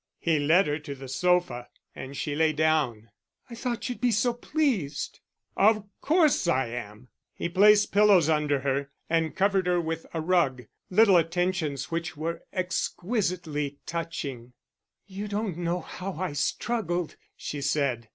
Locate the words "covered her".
9.35-9.79